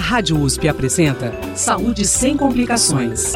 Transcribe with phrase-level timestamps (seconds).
[0.00, 3.34] Rádio USP apresenta Saúde sem complicações.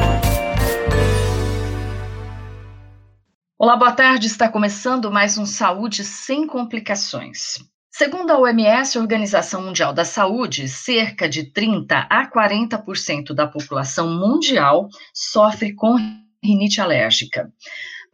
[3.59, 4.27] Olá, boa tarde.
[4.27, 7.59] Está começando mais um Saúde sem complicações.
[7.91, 14.89] Segundo a OMS, Organização Mundial da Saúde, cerca de 30 a 40% da população mundial
[15.13, 15.97] sofre com
[16.43, 17.53] rinite alérgica.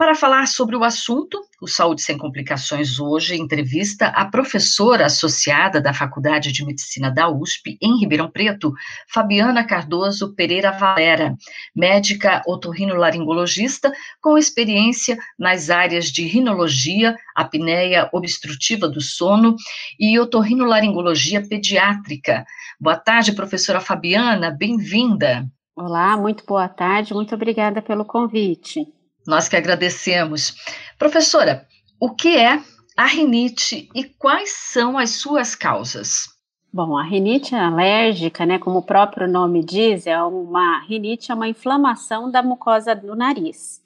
[0.00, 5.92] Para falar sobre o assunto, o Saúde Sem Complicações hoje entrevista a professora associada da
[5.92, 8.72] Faculdade de Medicina da USP, em Ribeirão Preto,
[9.06, 11.36] Fabiana Cardoso Pereira Valera,
[11.76, 13.92] médica otorrinolaringologista
[14.22, 19.54] com experiência nas áreas de rinologia, apneia obstrutiva do sono
[19.98, 22.46] e otorrinolaringologia pediátrica.
[22.80, 25.46] Boa tarde, professora Fabiana, bem-vinda.
[25.76, 28.88] Olá, muito boa tarde, muito obrigada pelo convite.
[29.26, 30.54] Nós que agradecemos.
[30.98, 31.66] Professora,
[32.00, 32.62] o que é
[32.96, 36.28] a rinite e quais são as suas causas?
[36.72, 41.48] Bom, a rinite alérgica, né, como o próprio nome diz, é uma rinite é uma
[41.48, 43.82] inflamação da mucosa do nariz.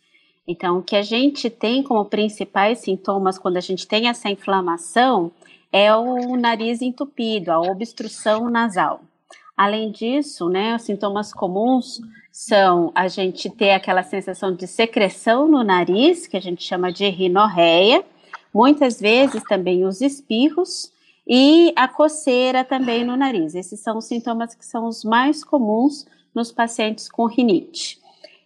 [0.47, 5.33] Então, o que a gente tem como principais sintomas quando a gente tem essa inflamação
[5.73, 9.01] é o nariz entupido, a obstrução nasal.
[9.57, 12.01] Além disso, né, os sintomas comuns
[12.37, 17.09] são a gente ter aquela sensação de secreção no nariz, que a gente chama de
[17.09, 18.05] rinorreia,
[18.53, 20.93] muitas vezes também os espirros
[21.25, 23.55] e a coceira também no nariz.
[23.55, 28.01] Esses são os sintomas que são os mais comuns nos pacientes com rinite.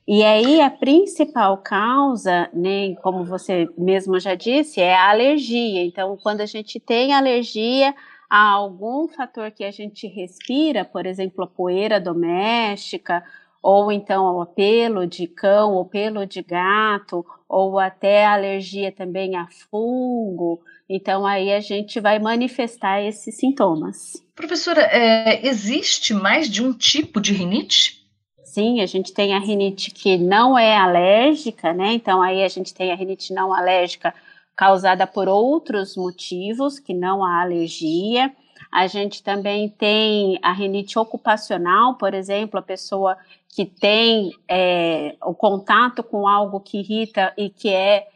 [0.06, 5.83] E aí a principal causa, né, como você mesmo já disse, é a alergia.
[5.83, 7.94] Então, quando a gente tem alergia
[8.28, 13.25] a algum fator que a gente respira, por exemplo, a poeira doméstica,
[13.62, 19.48] ou então ao pelo de cão, ou pelo de gato, ou até alergia também a
[19.70, 20.60] fungo.
[20.88, 24.22] Então, aí a gente vai manifestar esses sintomas.
[24.34, 27.98] Professora, é, existe mais de um tipo de rinite?
[28.42, 31.92] Sim, a gente tem a rinite que não é alérgica, né?
[31.92, 34.14] Então, aí a gente tem a rinite não alérgica
[34.56, 38.32] causada por outros motivos, que não a alergia.
[38.72, 43.16] A gente também tem a rinite ocupacional, por exemplo, a pessoa
[43.48, 48.06] que tem é, o contato com algo que irrita e que é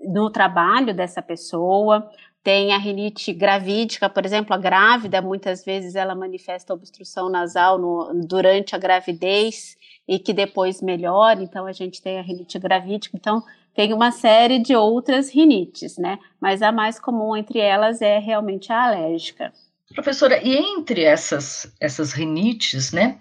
[0.00, 2.10] no trabalho dessa pessoa.
[2.42, 8.26] Tem a rinite gravídica, por exemplo, a grávida, muitas vezes ela manifesta obstrução nasal no,
[8.26, 9.76] durante a gravidez
[10.08, 13.16] e que depois melhora, então a gente tem a rinite gravídica.
[13.16, 13.42] Então,
[13.74, 16.18] tem uma série de outras rinites, né?
[16.40, 19.52] Mas a mais comum entre elas é realmente a alérgica.
[19.94, 23.18] Professora, e entre essas, essas rinites, né,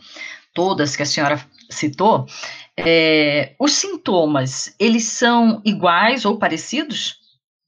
[0.53, 1.39] todas que a senhora
[1.71, 2.25] citou,
[2.77, 7.19] é, os sintomas, eles são iguais ou parecidos?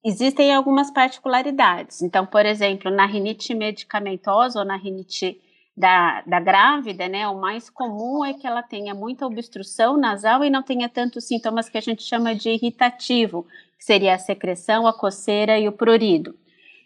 [0.06, 2.02] Existem algumas particularidades.
[2.02, 5.40] Então, por exemplo, na rinite medicamentosa ou na rinite
[5.76, 10.50] da, da grávida, né, o mais comum é que ela tenha muita obstrução nasal e
[10.50, 13.48] não tenha tantos sintomas que a gente chama de irritativo,
[13.78, 16.36] que seria a secreção, a coceira e o prurido.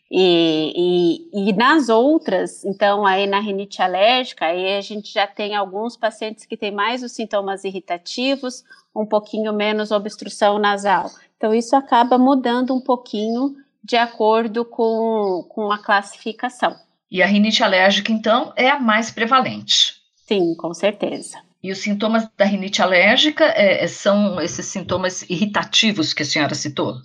[0.10, 5.54] E, e, e, nas outras, então, aí na rinite alérgica, aí a gente já tem
[5.54, 8.64] alguns pacientes que têm mais os sintomas irritativos,
[8.96, 11.12] um pouquinho menos obstrução nasal.
[11.36, 16.76] Então, isso acaba mudando um pouquinho de acordo com, com a classificação.
[17.12, 19.96] E a rinite alérgica, então, é a mais prevalente.
[20.16, 21.38] Sim, com certeza.
[21.64, 26.56] E os sintomas da rinite alérgica é, é, são esses sintomas irritativos que a senhora
[26.56, 26.96] citou?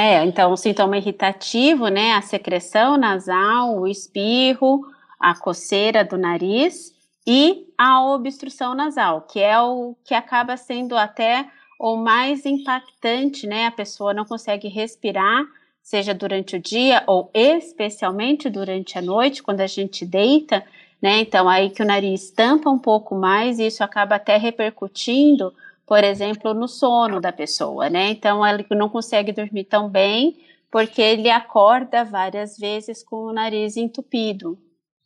[0.00, 4.80] É, então, o sintoma irritativo, né, a secreção nasal, o espirro,
[5.18, 6.94] a coceira do nariz
[7.26, 11.48] e a obstrução nasal, que é o que acaba sendo até
[11.80, 13.66] o mais impactante, né?
[13.66, 15.44] A pessoa não consegue respirar
[15.82, 20.64] seja durante o dia ou especialmente durante a noite, quando a gente deita,
[21.02, 21.20] né?
[21.20, 25.52] Então, aí que o nariz tampa um pouco mais e isso acaba até repercutindo,
[25.88, 28.10] por exemplo, no sono da pessoa, né?
[28.10, 30.36] Então, ele não consegue dormir tão bem
[30.70, 34.58] porque ele acorda várias vezes com o nariz entupido.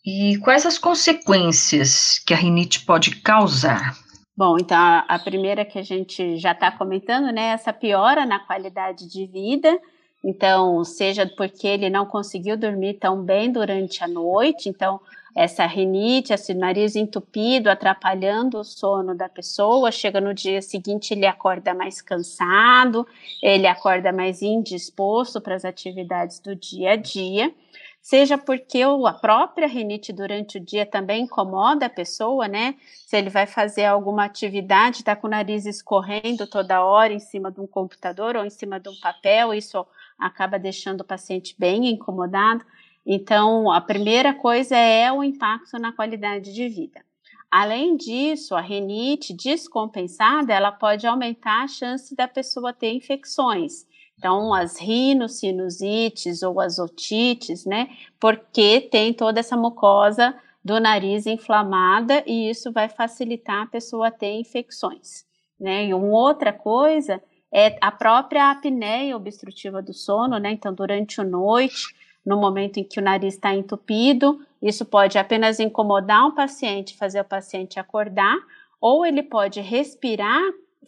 [0.04, 3.96] E quais as consequências que a rinite pode causar?
[4.36, 7.52] Bom, então a, a primeira que a gente já está comentando, né?
[7.52, 9.78] Essa piora na qualidade de vida
[10.24, 15.00] então, seja porque ele não conseguiu dormir tão bem durante a noite, então
[15.34, 21.26] essa rinite, esse nariz entupido, atrapalhando o sono da pessoa, chega no dia seguinte ele
[21.26, 23.06] acorda mais cansado,
[23.42, 27.54] ele acorda mais indisposto para as atividades do dia a dia,
[28.02, 32.74] seja porque a própria rinite durante o dia também incomoda a pessoa, né?
[33.06, 37.50] Se ele vai fazer alguma atividade, está com o nariz escorrendo toda hora em cima
[37.50, 39.86] de um computador ou em cima de um papel, isso
[40.18, 42.64] acaba deixando o paciente bem incomodado.
[43.04, 47.04] Então, a primeira coisa é o impacto na qualidade de vida.
[47.50, 53.84] Além disso, a rinite descompensada, ela pode aumentar a chance da pessoa ter infecções.
[54.16, 57.90] Então, as rinossinusites ou as otites, né?
[58.20, 60.34] Porque tem toda essa mucosa
[60.64, 65.24] do nariz inflamada e isso vai facilitar a pessoa ter infecções,
[65.58, 65.86] né?
[65.86, 67.20] E uma outra coisa
[67.52, 70.52] é a própria apneia obstrutiva do sono, né?
[70.52, 75.58] Então, durante a noite, no momento em que o nariz está entupido, isso pode apenas
[75.58, 78.36] incomodar o paciente, fazer o paciente acordar,
[78.80, 80.40] ou ele pode respirar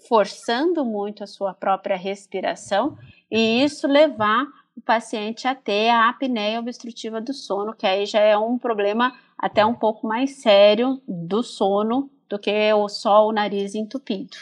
[0.09, 2.97] forçando muito a sua própria respiração
[3.31, 4.45] e isso levar
[4.77, 9.13] o paciente a ter a apneia obstrutiva do sono, que aí já é um problema
[9.39, 14.37] até um pouco mais sério do sono do que só o nariz entupido.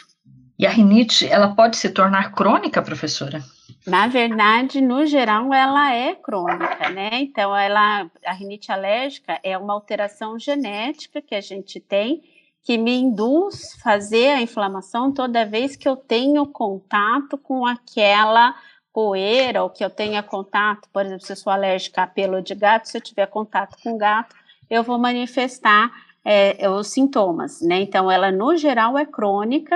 [0.57, 3.43] E a rinite, ela pode se tornar crônica, professora?
[3.85, 7.09] Na verdade, no geral, ela é crônica, né?
[7.21, 12.21] Então, ela, a rinite alérgica é uma alteração genética que a gente tem
[12.63, 18.55] que me induz fazer a inflamação toda vez que eu tenho contato com aquela
[18.93, 22.55] poeira ou que eu tenha contato, por exemplo, se eu sou alérgica a pelo de
[22.55, 24.33] gato, se eu tiver contato com gato,
[24.69, 25.91] eu vou manifestar
[26.23, 27.81] é, os sintomas, né?
[27.81, 29.75] Então, ela no geral é crônica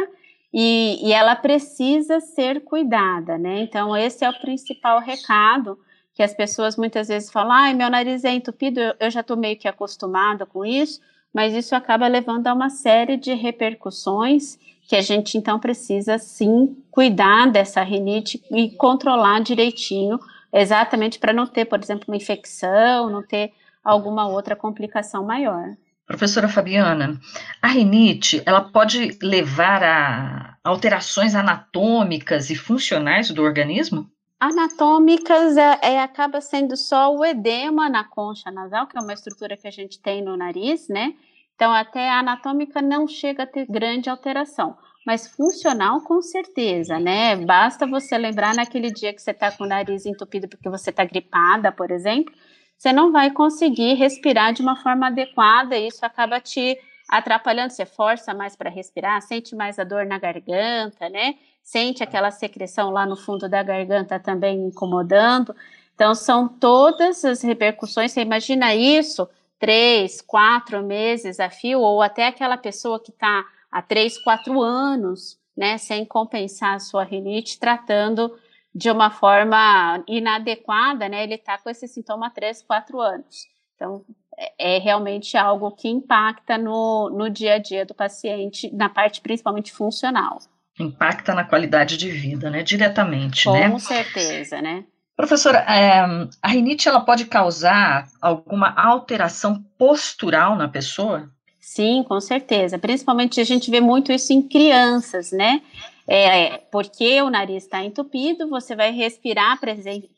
[0.60, 3.62] e, e ela precisa ser cuidada, né?
[3.62, 5.78] Então, esse é o principal recado
[6.16, 9.38] que as pessoas muitas vezes falam: ai, meu nariz é entupido, eu, eu já estou
[9.38, 11.00] meio que acostumada com isso,
[11.32, 14.58] mas isso acaba levando a uma série de repercussões
[14.88, 20.20] que a gente então precisa sim cuidar dessa rinite e controlar direitinho,
[20.52, 25.78] exatamente para não ter, por exemplo, uma infecção, não ter alguma outra complicação maior.
[26.08, 27.20] Professora Fabiana,
[27.62, 34.10] a rinite, ela pode levar a alterações anatômicas e funcionais do organismo?
[34.40, 39.58] Anatômicas é, é, acaba sendo só o edema na concha nasal, que é uma estrutura
[39.58, 41.14] que a gente tem no nariz, né?
[41.56, 47.36] Então, até a anatômica não chega a ter grande alteração, mas funcional com certeza, né?
[47.36, 51.04] Basta você lembrar naquele dia que você está com o nariz entupido porque você está
[51.04, 52.34] gripada, por exemplo,
[52.78, 56.78] você não vai conseguir respirar de uma forma adequada e isso acaba te
[57.10, 57.72] atrapalhando.
[57.72, 61.36] Você força mais para respirar, sente mais a dor na garganta, né?
[61.64, 65.56] Sente aquela secreção lá no fundo da garganta também incomodando.
[65.96, 68.12] Então, são todas as repercussões.
[68.12, 69.28] Você imagina isso
[69.60, 75.40] três, quatro meses a fio, ou até aquela pessoa que está há três, quatro anos,
[75.56, 78.38] né, sem compensar a sua rinite, tratando
[78.78, 81.24] de uma forma inadequada, né?
[81.24, 83.48] Ele está com esse sintoma há 3, 4 anos.
[83.76, 84.06] Então,
[84.38, 89.20] é, é realmente algo que impacta no, no dia a dia do paciente, na parte
[89.20, 90.38] principalmente funcional.
[90.80, 92.62] Impacta na qualidade de vida, né?
[92.62, 93.68] Diretamente, com né?
[93.68, 94.86] Com certeza, né?
[95.16, 96.00] Professora, é,
[96.40, 101.32] a rinite ela pode causar alguma alteração postural na pessoa?
[101.60, 102.78] Sim, com certeza.
[102.78, 105.64] Principalmente a gente vê muito isso em crianças, né?
[106.10, 109.60] É, porque o nariz está entupido, você vai respirar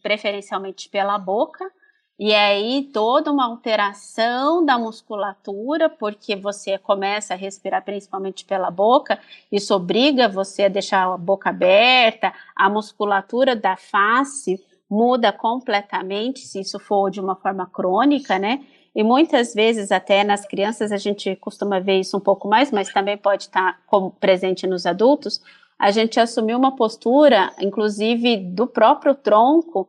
[0.04, 1.66] preferencialmente pela boca,
[2.20, 9.18] e aí toda uma alteração da musculatura, porque você começa a respirar principalmente pela boca,
[9.52, 16.60] isso obriga você a deixar a boca aberta, a musculatura da face muda completamente, se
[16.60, 18.66] isso for de uma forma crônica, né?
[18.94, 22.92] E muitas vezes, até nas crianças, a gente costuma ver isso um pouco mais, mas
[22.92, 25.42] também pode estar como presente nos adultos,
[25.80, 29.88] a gente assumiu uma postura, inclusive do próprio tronco,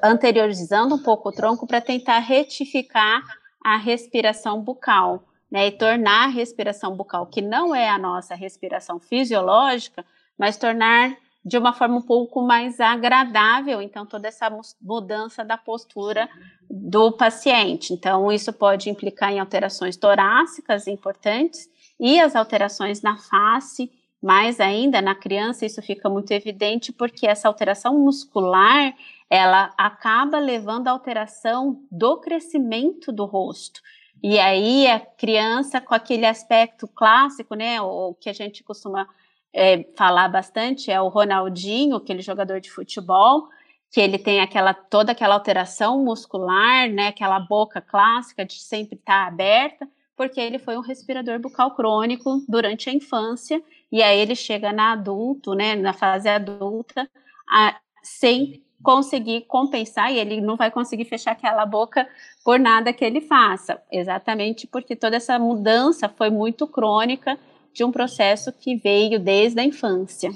[0.00, 3.22] anteriorizando um pouco o tronco para tentar retificar
[3.60, 9.00] a respiração bucal, né, e tornar a respiração bucal, que não é a nossa respiração
[9.00, 10.04] fisiológica,
[10.38, 16.28] mas tornar de uma forma um pouco mais agradável, então toda essa mudança da postura
[16.68, 17.92] do paciente.
[17.92, 21.68] Então isso pode implicar em alterações torácicas importantes
[21.98, 23.90] e as alterações na face
[24.22, 28.94] mais ainda na criança isso fica muito evidente porque essa alteração muscular
[29.28, 33.80] ela acaba levando à alteração do crescimento do rosto.
[34.22, 39.06] E aí a criança com aquele aspecto clássico, né, o que a gente costuma
[39.52, 43.48] é, falar bastante é o Ronaldinho, aquele jogador de futebol,
[43.90, 49.24] que ele tem aquela toda aquela alteração muscular, né, aquela boca clássica de sempre estar
[49.24, 54.34] tá aberta, porque ele foi um respirador bucal crônico durante a infância e aí ele
[54.34, 57.08] chega na adulto, né, na fase adulta,
[57.50, 62.06] a, sem conseguir compensar e ele não vai conseguir fechar aquela boca
[62.44, 67.38] por nada que ele faça, exatamente porque toda essa mudança foi muito crônica
[67.72, 70.30] de um processo que veio desde a infância.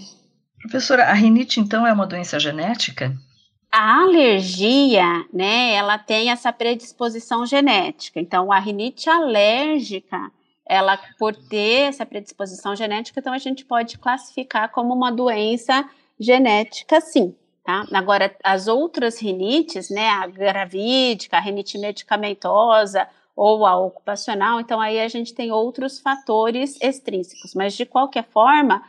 [0.60, 3.14] Professora, a rinite então é uma doença genética?
[3.72, 8.20] A alergia, né, ela tem essa predisposição genética.
[8.20, 10.30] Então, a rinite alérgica,
[10.70, 15.84] ela, por ter essa predisposição genética, então a gente pode classificar como uma doença
[16.18, 17.34] genética, sim.
[17.64, 17.84] Tá?
[17.92, 25.00] Agora, as outras rinites, né, a gravídica, a rinite medicamentosa ou a ocupacional, então aí
[25.00, 28.80] a gente tem outros fatores extrínsecos, mas de qualquer forma,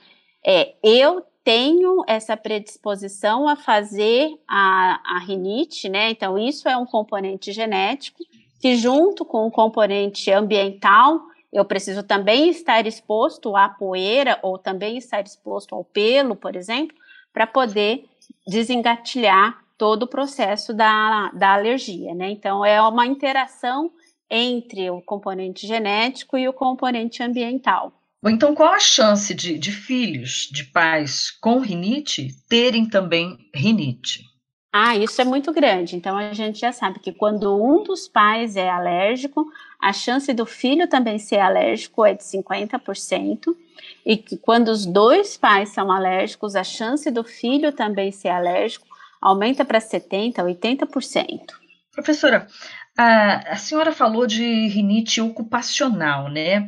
[0.45, 6.11] é, eu tenho essa predisposição a fazer a, a rinite, né?
[6.11, 8.19] Então, isso é um componente genético,
[8.59, 14.97] que junto com o componente ambiental, eu preciso também estar exposto à poeira ou também
[14.97, 16.95] estar exposto ao pelo, por exemplo,
[17.33, 18.05] para poder
[18.47, 22.29] desengatilhar todo o processo da, da alergia, né?
[22.29, 23.91] Então, é uma interação
[24.29, 27.91] entre o componente genético e o componente ambiental.
[28.23, 34.30] Então, qual a chance de, de filhos de pais com rinite terem também rinite?
[34.73, 35.97] Ah, isso é muito grande.
[35.97, 39.45] Então, a gente já sabe que quando um dos pais é alérgico,
[39.79, 43.53] a chance do filho também ser alérgico é de 50%,
[44.05, 48.87] e que quando os dois pais são alérgicos, a chance do filho também ser alérgico
[49.21, 51.41] aumenta para 70%, 80%.
[51.91, 52.47] Professora,
[52.97, 56.67] a, a senhora falou de rinite ocupacional, né?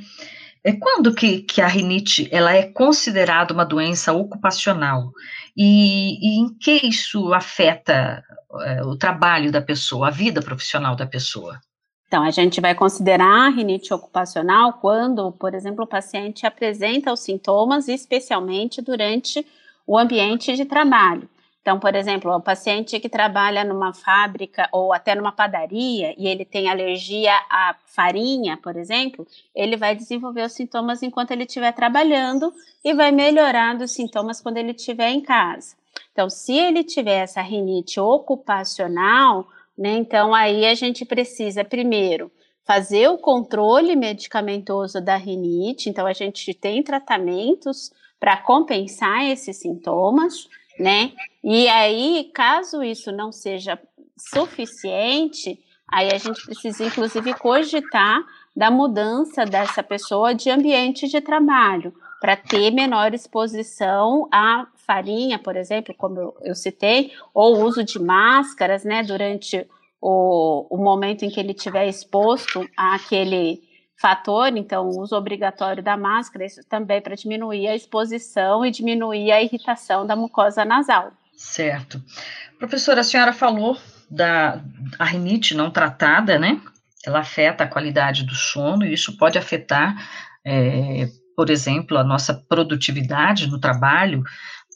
[0.64, 5.12] É quando que, que a rinite ela é considerada uma doença ocupacional
[5.56, 8.24] e, e em que isso afeta
[8.62, 11.60] é, o trabalho da pessoa, a vida profissional da pessoa?
[12.08, 17.22] Então, a gente vai considerar a rinite ocupacional quando, por exemplo, o paciente apresenta os
[17.22, 19.44] sintomas, especialmente durante
[19.86, 21.28] o ambiente de trabalho.
[21.64, 26.44] Então, por exemplo, o paciente que trabalha numa fábrica ou até numa padaria e ele
[26.44, 32.54] tem alergia à farinha, por exemplo, ele vai desenvolver os sintomas enquanto ele estiver trabalhando
[32.84, 35.78] e vai melhorar os sintomas quando ele estiver em casa.
[36.12, 42.30] Então, se ele tiver essa rinite ocupacional, né, então aí a gente precisa primeiro
[42.66, 47.90] fazer o controle medicamentoso da rinite, então a gente tem tratamentos
[48.20, 50.50] para compensar esses sintomas
[50.80, 51.12] né?
[51.44, 53.80] E aí, caso isso não seja
[54.18, 55.60] suficiente,
[55.92, 58.24] aí a gente precisa, inclusive, cogitar
[58.56, 65.58] da mudança dessa pessoa de ambiente de trabalho, para ter menor exposição à farinha, por
[65.58, 69.68] exemplo, como eu, citei, ou uso de máscaras, né, durante
[70.00, 73.62] o, o momento em que ele estiver exposto àquele
[74.04, 79.32] fator, então, o uso obrigatório da máscara, isso também para diminuir a exposição e diminuir
[79.32, 81.14] a irritação da mucosa nasal.
[81.38, 82.04] Certo.
[82.60, 83.78] Professora, a senhora falou
[84.10, 84.62] da
[85.00, 86.60] a rinite não tratada, né?
[87.06, 89.96] Ela afeta a qualidade do sono e isso pode afetar,
[90.46, 94.22] é, por exemplo, a nossa produtividade no trabalho,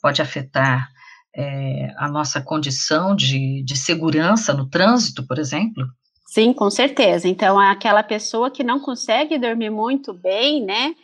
[0.00, 0.88] pode afetar
[1.36, 5.86] é, a nossa condição de, de segurança no trânsito, por exemplo.
[6.28, 7.26] Sim, com certeza.
[7.26, 10.94] Então, aquela pessoa que não consegue dormir muito bem, né?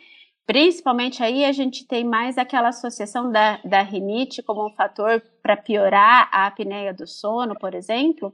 [0.45, 5.57] Principalmente aí a gente tem mais aquela associação da, da rinite como um fator para
[5.57, 8.31] piorar a apneia do sono, por exemplo.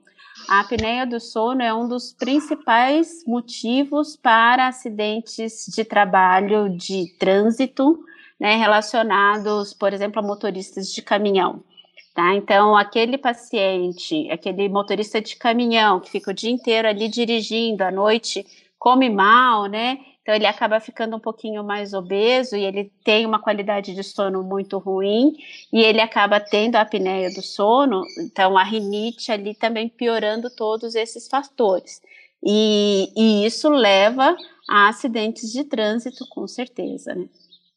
[0.50, 8.04] A apneia do sono é um dos principais motivos para acidentes de trabalho de trânsito,
[8.38, 11.64] né, relacionados, por exemplo, a motoristas de caminhão.
[12.14, 12.36] Tá?
[12.36, 17.92] Então, aquele paciente, aquele motorista de caminhão que fica o dia inteiro ali dirigindo, à
[17.92, 18.46] noite
[18.78, 19.98] come mal, né?
[20.22, 24.44] Então, ele acaba ficando um pouquinho mais obeso e ele tem uma qualidade de sono
[24.44, 25.34] muito ruim
[25.72, 30.96] e ele acaba tendo a apneia do sono, então a rinite ali também piorando todos
[30.96, 32.02] esses fatores.
[32.44, 34.36] E, e isso leva
[34.70, 37.26] a acidentes de trânsito, com certeza, né?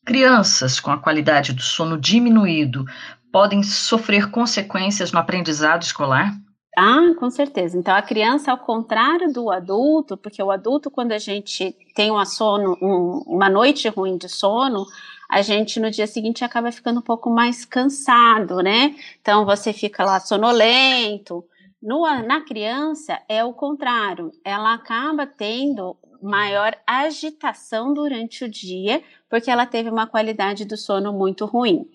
[0.04, 2.84] Crianças com a qualidade do sono diminuído
[3.34, 6.32] podem sofrer consequências no aprendizado escolar?
[6.78, 7.76] Ah, com certeza.
[7.76, 12.24] Então, a criança, ao contrário do adulto, porque o adulto, quando a gente tem uma,
[12.26, 14.86] sono, um, uma noite ruim de sono,
[15.28, 18.94] a gente no dia seguinte acaba ficando um pouco mais cansado, né?
[19.20, 21.44] Então, você fica lá sonolento.
[21.82, 29.50] No, na criança, é o contrário, ela acaba tendo maior agitação durante o dia, porque
[29.50, 31.86] ela teve uma qualidade do sono muito ruim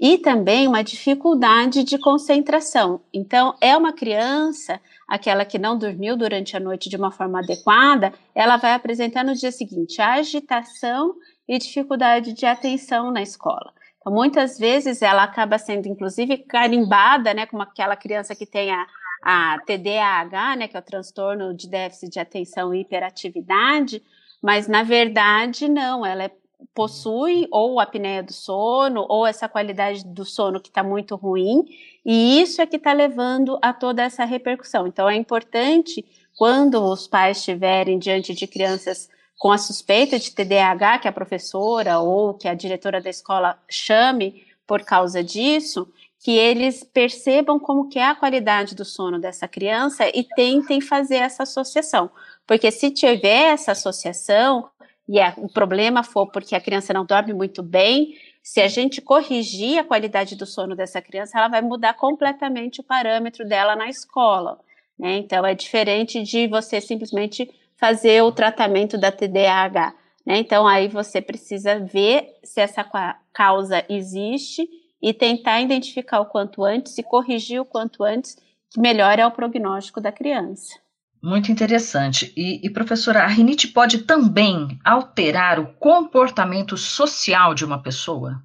[0.00, 3.00] e também uma dificuldade de concentração.
[3.12, 8.12] Então, é uma criança, aquela que não dormiu durante a noite de uma forma adequada,
[8.34, 11.14] ela vai apresentar no dia seguinte agitação
[11.46, 13.72] e dificuldade de atenção na escola.
[14.00, 18.86] Então, muitas vezes ela acaba sendo, inclusive, carimbada, né, como aquela criança que tem a,
[19.24, 24.02] a TDAH, né, que é o transtorno de déficit de atenção e hiperatividade,
[24.42, 26.30] mas na verdade não, ela é
[26.74, 31.64] possui ou apneia do sono ou essa qualidade do sono que está muito ruim,
[32.04, 34.86] e isso é que está levando a toda essa repercussão.
[34.86, 36.04] Então é importante
[36.36, 41.98] quando os pais estiverem diante de crianças com a suspeita de TDAH, que a professora
[41.98, 47.98] ou que a diretora da escola chame por causa disso, que eles percebam como que
[47.98, 52.10] é a qualidade do sono dessa criança e tentem fazer essa associação.
[52.46, 54.68] Porque se tiver essa associação,
[55.06, 59.00] e é, o problema for porque a criança não dorme muito bem, se a gente
[59.00, 63.88] corrigir a qualidade do sono dessa criança, ela vai mudar completamente o parâmetro dela na
[63.88, 64.58] escola.
[64.98, 65.16] Né?
[65.16, 69.94] Então, é diferente de você simplesmente fazer o tratamento da TDAH.
[70.26, 70.38] Né?
[70.38, 72.84] Então, aí você precisa ver se essa
[73.32, 74.68] causa existe
[75.02, 78.36] e tentar identificar o quanto antes e corrigir o quanto antes,
[78.70, 80.78] que melhor é o prognóstico da criança.
[81.22, 82.32] Muito interessante.
[82.36, 88.42] E, e, professora, a rinite pode também alterar o comportamento social de uma pessoa?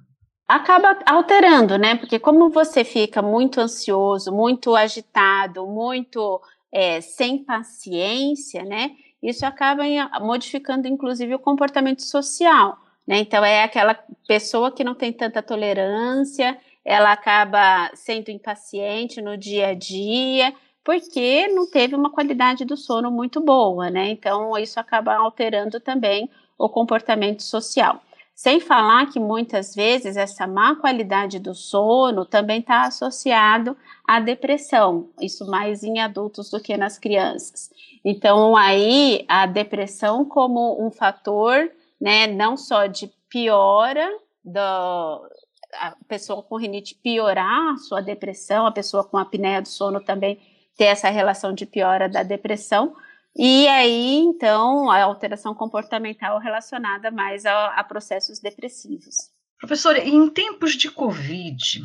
[0.48, 1.94] Acaba alterando, né?
[1.96, 6.40] Porque como você fica muito ansioso, muito agitado, muito
[6.72, 8.92] é, sem paciência, né?
[9.22, 9.82] Isso acaba
[10.20, 12.78] modificando, inclusive, o comportamento social.
[13.06, 13.18] Né?
[13.18, 13.94] Então, é aquela
[14.26, 21.46] pessoa que não tem tanta tolerância, ela acaba sendo impaciente no dia a dia, porque
[21.48, 24.08] não teve uma qualidade do sono muito boa, né?
[24.08, 28.00] Então, isso acaba alterando também o comportamento social.
[28.42, 33.76] Sem falar que muitas vezes essa má qualidade do sono também está associado
[34.08, 37.70] à depressão, isso mais em adultos do que nas crianças.
[38.02, 41.70] Então, aí a depressão como um fator,
[42.00, 44.08] né, não só de piora
[44.42, 44.58] do,
[45.74, 50.40] a pessoa com rinite piorar a sua depressão, a pessoa com apneia do sono também
[50.78, 52.96] ter essa relação de piora da depressão,
[53.36, 59.16] e aí, então, a alteração comportamental relacionada mais a, a processos depressivos.
[59.58, 61.82] Professora, em tempos de Covid,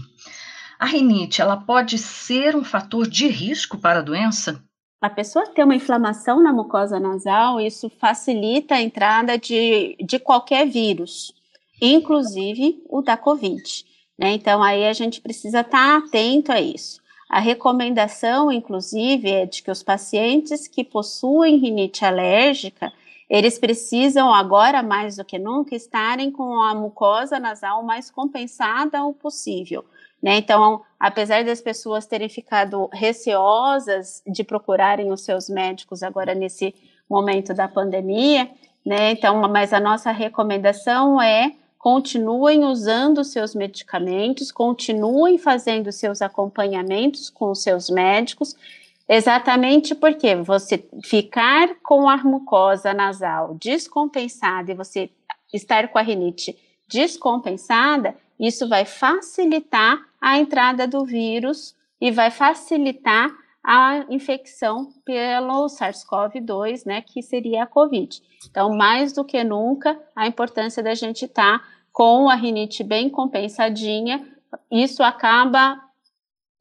[0.79, 4.63] a rinite, ela pode ser um fator de risco para a doença?
[5.01, 10.67] A pessoa ter uma inflamação na mucosa nasal, isso facilita a entrada de, de qualquer
[10.67, 11.33] vírus,
[11.81, 13.85] inclusive o da Covid.
[14.17, 14.31] Né?
[14.31, 17.01] Então, aí a gente precisa estar atento a isso.
[17.29, 22.93] A recomendação, inclusive, é de que os pacientes que possuem rinite alérgica,
[23.29, 29.13] eles precisam agora mais do que nunca estarem com a mucosa nasal mais compensada o
[29.13, 29.83] possível.
[30.21, 30.37] Né?
[30.37, 36.73] Então, apesar das pessoas terem ficado receosas de procurarem os seus médicos agora nesse
[37.09, 38.49] momento da pandemia,
[38.85, 39.11] né?
[39.11, 41.53] Então, mas a nossa recomendação é
[41.85, 48.55] continuem usando seus medicamentos, continuem fazendo seus acompanhamentos com os seus médicos,
[49.07, 55.11] exatamente porque você ficar com a mucosa nasal descompensada e você
[55.53, 63.29] estar com a rinite descompensada, isso vai facilitar a entrada do vírus e vai facilitar
[63.63, 68.21] a infecção pelo SARS-CoV-2, né, que seria a COVID.
[68.49, 73.09] Então, mais do que nunca, a importância da gente estar tá com a rinite bem
[73.09, 74.27] compensadinha,
[74.69, 75.79] isso acaba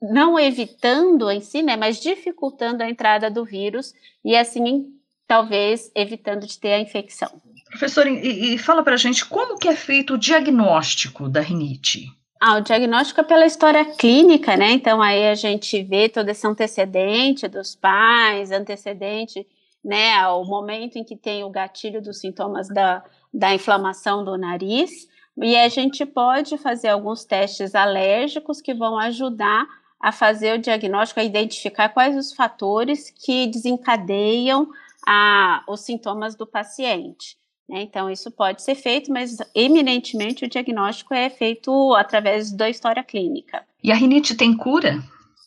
[0.00, 3.92] não evitando em si, né, mas dificultando a entrada do vírus
[4.24, 4.86] e assim
[5.26, 7.42] talvez evitando de ter a infecção.
[7.68, 12.06] Professor, e, e fala para a gente como que é feito o diagnóstico da rinite?
[12.40, 14.70] Ah, o diagnóstico é pela história clínica, né?
[14.70, 19.44] Então aí a gente vê todo esse antecedente dos pais, antecedente,
[19.84, 25.12] né, ao momento em que tem o gatilho dos sintomas da, da inflamação do nariz.
[25.36, 29.66] E a gente pode fazer alguns testes alérgicos que vão ajudar
[30.00, 34.68] a fazer o diagnóstico, a identificar quais os fatores que desencadeiam
[35.06, 37.36] a, os sintomas do paciente.
[37.68, 37.82] Né?
[37.82, 43.64] Então, isso pode ser feito, mas eminentemente o diagnóstico é feito através da história clínica.
[43.82, 45.02] E a rinite tem cura?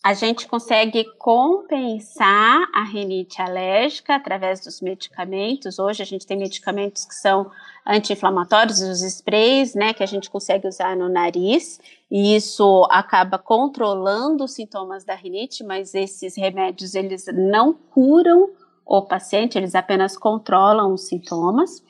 [0.08, 5.80] A gente consegue compensar a rinite alérgica através dos medicamentos.
[5.80, 7.52] Hoje a gente tem medicamentos que são
[7.86, 14.46] anti-inflamatórios, os sprays, né, que a gente consegue usar no nariz, e isso acaba controlando
[14.46, 18.52] os sintomas da rinite, mas esses remédios eles não curam
[18.86, 21.84] o paciente, eles apenas controlam os sintomas.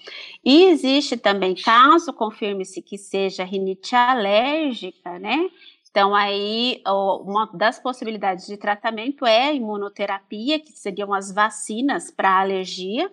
[0.43, 5.51] E existe também, caso confirme-se que seja rinite alérgica, né,
[5.97, 12.39] então, aí, uma das possibilidades de tratamento é a imunoterapia, que seriam as vacinas para
[12.39, 13.11] alergia.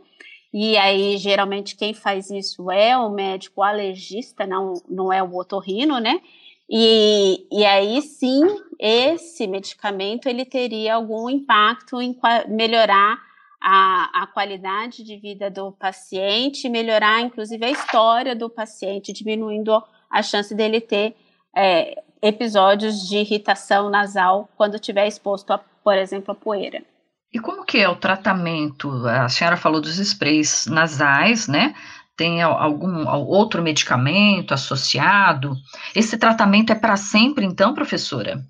[0.53, 5.99] E aí, geralmente, quem faz isso é o médico alergista, não, não é o otorrino,
[5.99, 6.21] né?
[6.69, 8.43] E, e aí, sim,
[8.79, 12.15] esse medicamento, ele teria algum impacto em
[12.49, 13.19] melhorar
[13.63, 20.23] a, a qualidade de vida do paciente, melhorar, inclusive, a história do paciente, diminuindo a
[20.23, 21.17] chance dele ter
[21.57, 26.83] é, episódios de irritação nasal quando estiver exposto, a, por exemplo, a poeira.
[27.31, 28.91] E como que é o tratamento?
[29.07, 31.75] A senhora falou dos sprays nasais, né?
[32.17, 35.55] Tem algum outro medicamento associado?
[35.95, 38.43] Esse tratamento é para sempre, então, professora?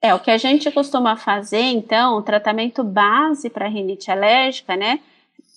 [0.00, 4.98] É, o que a gente costuma fazer, então, o tratamento base para rinite alérgica, né?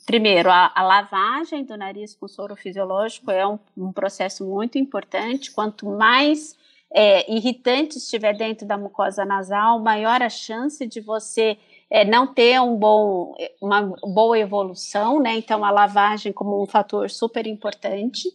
[0.06, 5.49] Primeiro, a, a, lavagem do nariz com soro fisiológico é um, um processo muito importante.
[5.49, 6.56] Quanto mais
[6.96, 11.58] é, irritante estiver dentro da mucosa nasal, maior a chance de você
[11.92, 15.36] é, não ter um bom, uma boa evolução, né?
[15.36, 18.30] Então, a lavagem como um fator super importante.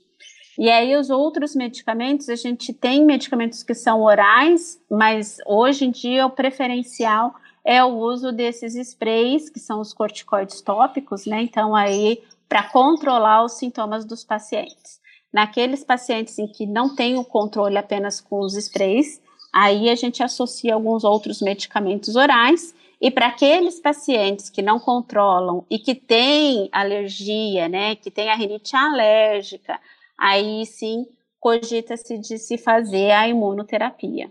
[0.59, 5.90] E aí, os outros medicamentos, a gente tem medicamentos que são orais, mas hoje em
[5.90, 11.40] dia o preferencial é o uso desses sprays, que são os corticoides tópicos, né?
[11.40, 14.99] Então, aí, para controlar os sintomas dos pacientes.
[15.32, 20.22] Naqueles pacientes em que não tem o controle apenas com os sprays, aí a gente
[20.22, 22.74] associa alguns outros medicamentos orais.
[23.00, 28.34] E para aqueles pacientes que não controlam e que têm alergia, né, que têm a
[28.34, 29.80] rinite alérgica,
[30.18, 31.06] aí sim
[31.38, 34.30] cogita-se de se fazer a imunoterapia.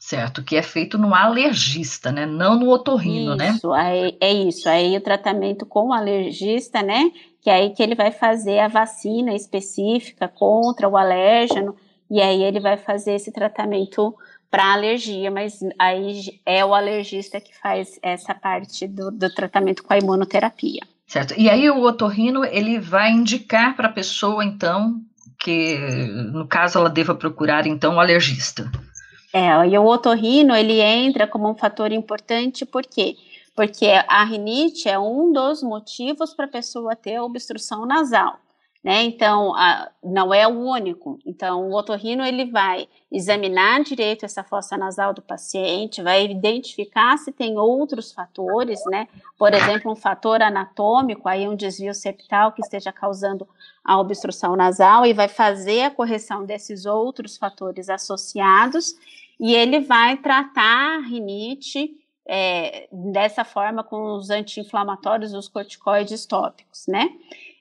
[0.00, 2.24] Certo, que é feito no alergista, né?
[2.24, 3.50] Não no otorrino, né?
[3.50, 4.08] isso, né?
[4.08, 4.66] É, é isso.
[4.66, 7.12] Aí o tratamento com o alergista, né?
[7.42, 11.76] Que é aí que ele vai fazer a vacina específica contra o alérgeno,
[12.10, 14.16] e aí ele vai fazer esse tratamento
[14.50, 19.92] para alergia, mas aí é o alergista que faz essa parte do, do tratamento com
[19.92, 20.80] a imunoterapia.
[21.06, 21.34] Certo.
[21.36, 25.02] E aí o otorrino, ele vai indicar para a pessoa, então,
[25.38, 25.76] que
[26.32, 28.70] no caso ela deva procurar, então, o alergista.
[29.32, 33.16] É, e o otorrino, ele entra como um fator importante, por quê?
[33.54, 38.40] Porque a rinite é um dos motivos para a pessoa ter obstrução nasal
[38.82, 39.02] né?
[39.02, 41.18] Então, a, não é o único.
[41.26, 47.30] Então, o otorrino ele vai examinar direito essa fossa nasal do paciente, vai identificar se
[47.30, 49.06] tem outros fatores, né?
[49.38, 53.46] Por exemplo, um fator anatômico, aí um desvio septal que esteja causando
[53.84, 58.94] a obstrução nasal e vai fazer a correção desses outros fatores associados
[59.38, 66.86] e ele vai tratar a rinite é, dessa forma com os anti-inflamatórios, os corticoides tópicos,
[66.86, 67.10] né?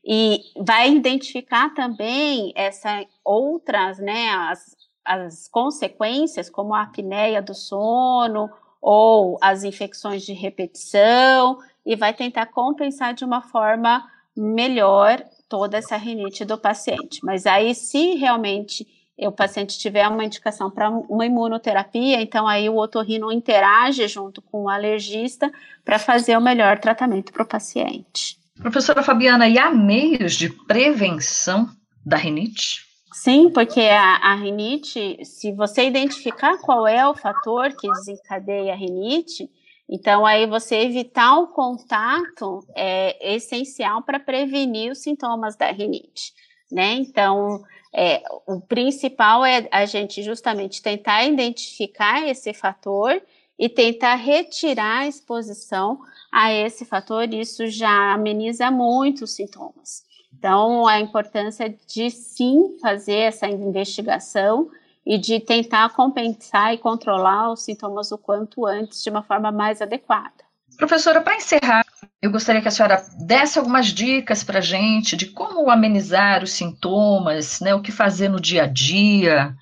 [0.04, 8.50] E vai identificar também essas outras, né, as, as consequências, como a apneia do sono
[8.82, 15.98] ou as infecções de repetição, e vai tentar compensar de uma forma melhor toda essa
[15.98, 17.20] rinite do paciente.
[17.24, 22.78] Mas aí, se realmente o paciente tiver uma indicação para uma imunoterapia, então aí o
[22.78, 25.52] otorrino interage junto com o alergista
[25.84, 28.40] para fazer o melhor tratamento para o paciente.
[28.62, 31.70] Professora Fabiana, e há meios de prevenção
[32.06, 32.82] da rinite?
[33.14, 38.76] Sim, porque a, a, rinite, se você identificar qual é o fator que desencadeia a
[38.76, 39.50] rinite,
[39.90, 46.34] então aí você evitar o contato é essencial para prevenir os sintomas da rinite,
[46.70, 46.94] né?
[46.94, 53.22] Então, é, o principal é a gente justamente tentar identificar esse fator
[53.58, 56.00] e tentar retirar a exposição
[56.32, 60.04] a esse fator, isso já ameniza muito os sintomas.
[60.38, 64.70] Então, a importância de sim fazer essa investigação
[65.06, 69.82] e de tentar compensar e controlar os sintomas o quanto antes de uma forma mais
[69.82, 70.32] adequada.
[70.78, 71.84] Professora, para encerrar,
[72.22, 76.52] eu gostaria que a senhora desse algumas dicas para a gente de como amenizar os
[76.52, 79.56] sintomas, né, o que fazer no dia a dia,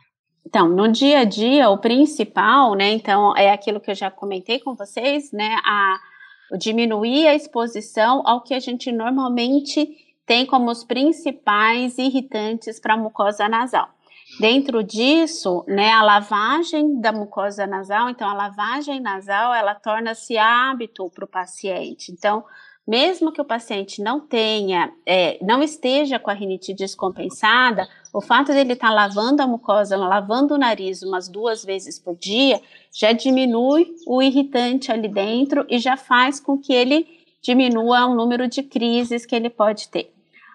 [0.47, 4.59] então, no dia a dia, o principal, né, então, é aquilo que eu já comentei
[4.59, 5.99] com vocês, né, a
[6.57, 9.89] diminuir a exposição ao que a gente normalmente
[10.25, 13.89] tem como os principais irritantes para a mucosa nasal.
[14.39, 21.09] Dentro disso, né, a lavagem da mucosa nasal, então a lavagem nasal, ela torna-se hábito
[21.09, 22.11] para o paciente.
[22.11, 22.43] Então,
[22.85, 28.51] mesmo que o paciente não tenha, é, não esteja com a rinite descompensada, o fato
[28.51, 33.11] dele estar tá lavando a mucosa, lavando o nariz umas duas vezes por dia, já
[33.11, 37.07] diminui o irritante ali dentro e já faz com que ele
[37.41, 40.11] diminua o número de crises que ele pode ter.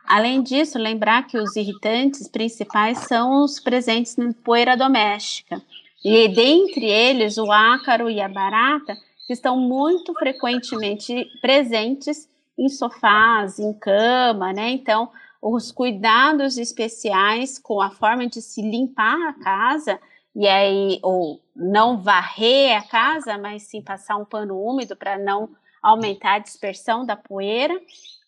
[0.07, 5.63] Além disso, lembrar que os irritantes principais são os presentes na poeira doméstica.
[6.05, 13.59] E dentre eles, o ácaro e a barata que estão muito frequentemente presentes em sofás,
[13.59, 14.71] em cama, né?
[14.71, 15.09] Então,
[15.43, 19.99] os cuidados especiais com a forma de se limpar a casa,
[20.35, 25.51] e aí, ou não varrer a casa, mas sim passar um pano úmido para não
[25.83, 27.79] aumentar a dispersão da poeira,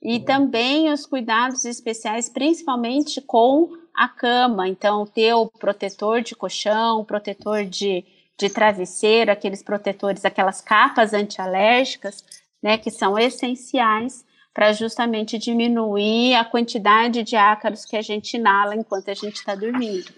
[0.03, 7.01] e também os cuidados especiais, principalmente com a cama, então ter o protetor de colchão,
[7.01, 8.05] o protetor de
[8.37, 12.25] de travesseiro, aqueles protetores, aquelas capas antialérgicas,
[12.63, 18.77] né, que são essenciais para justamente diminuir a quantidade de ácaros que a gente inala
[18.77, 20.13] enquanto a gente está dormindo.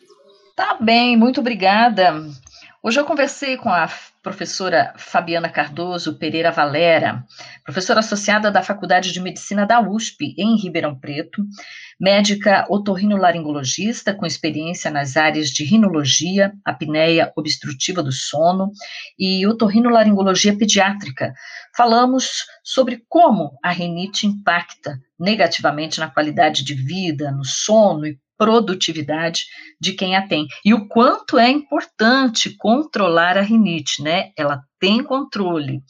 [0.54, 2.14] Tá bem, muito obrigada.
[2.86, 3.90] Hoje eu conversei com a
[4.22, 7.24] professora Fabiana Cardoso Pereira Valera,
[7.64, 11.42] professora associada da Faculdade de Medicina da USP, em Ribeirão Preto,
[12.00, 18.70] médica otorrinolaringologista com experiência nas áreas de rinologia, apneia obstrutiva do sono
[19.18, 21.34] e otorrinolaringologia pediátrica.
[21.76, 29.46] Falamos sobre como a rinite impacta negativamente na qualidade de vida, no sono e produtividade
[29.80, 30.46] de quem a tem.
[30.64, 34.30] E o quanto é importante controlar a rinite, né?
[34.36, 35.82] Ela tem controle.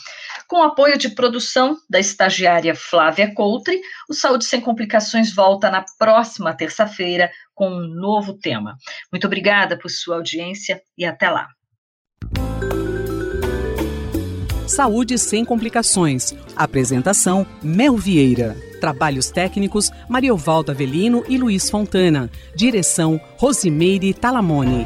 [0.47, 6.55] Com apoio de produção da estagiária Flávia Coutre, o Saúde Sem Complicações volta na próxima
[6.55, 8.77] terça-feira com um novo tema.
[9.11, 11.47] Muito obrigada por sua audiência e até lá.
[14.69, 16.35] Saúde Sem Complicações.
[16.55, 18.55] Apresentação: Mel Vieira.
[18.79, 22.29] Trabalhos técnicos: Mariovaldo Avelino e Luiz Fontana.
[22.55, 24.85] Direção: Rosimeire Talamone.